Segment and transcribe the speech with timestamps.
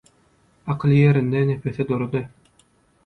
[0.73, 2.27] Akyly ýerinde, nepesi durudy.